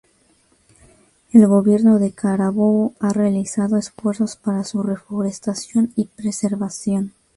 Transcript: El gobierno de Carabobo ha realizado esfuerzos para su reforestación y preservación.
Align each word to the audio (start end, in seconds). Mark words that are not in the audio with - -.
El 1.31 1.45
gobierno 1.45 1.99
de 1.99 2.11
Carabobo 2.11 2.95
ha 2.99 3.13
realizado 3.13 3.77
esfuerzos 3.77 4.35
para 4.35 4.63
su 4.63 4.81
reforestación 4.81 5.93
y 5.95 6.05
preservación. 6.07 7.13